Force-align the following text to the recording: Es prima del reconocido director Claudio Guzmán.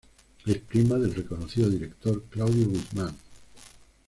Es 0.47 0.57
prima 0.57 0.97
del 0.97 1.13
reconocido 1.13 1.69
director 1.69 2.23
Claudio 2.23 2.67
Guzmán. 2.69 3.15